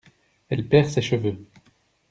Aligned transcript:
Elle 0.49 0.67
perd 0.67 0.89
ses 0.89 1.03
cheveux. 1.03 1.45